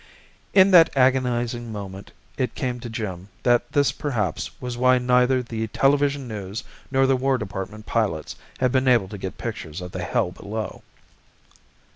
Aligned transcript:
In 0.55 0.71
that 0.71 0.89
agonizing 0.97 1.71
moment 1.71 2.09
it 2.35 2.55
came 2.55 2.79
to 2.79 2.89
Jim 2.89 3.29
that 3.43 3.71
this 3.73 3.91
perhaps 3.91 4.49
was 4.59 4.75
why 4.75 4.97
neither 4.97 5.43
the 5.43 5.67
Television 5.67 6.27
News 6.27 6.63
nor 6.89 7.05
the 7.05 7.15
War 7.15 7.37
Department 7.37 7.85
pilots 7.85 8.35
had 8.57 8.71
been 8.71 8.87
able 8.87 9.09
to 9.09 9.19
get 9.19 9.37
pictures 9.37 9.79
of 9.79 9.91
the 9.91 10.01
hell 10.03 10.31
below. 10.31 10.81